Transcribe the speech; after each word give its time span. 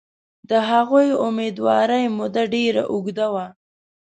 د 0.49 0.51
هغوی 0.69 1.07
امیندوارۍ 1.25 2.03
موده 2.17 2.43
ډېره 2.53 2.83
اوږده 2.93 3.27
وه. 3.33 3.45